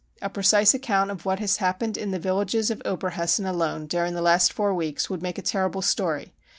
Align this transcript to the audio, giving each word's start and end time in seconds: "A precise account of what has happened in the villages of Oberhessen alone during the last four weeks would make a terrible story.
"A 0.23 0.31
precise 0.31 0.73
account 0.73 1.11
of 1.11 1.25
what 1.27 1.37
has 1.37 1.57
happened 1.57 1.95
in 1.95 2.09
the 2.09 2.17
villages 2.17 2.71
of 2.71 2.81
Oberhessen 2.85 3.47
alone 3.47 3.85
during 3.85 4.15
the 4.15 4.21
last 4.23 4.51
four 4.51 4.73
weeks 4.73 5.11
would 5.11 5.21
make 5.21 5.37
a 5.37 5.43
terrible 5.43 5.83
story. 5.83 6.33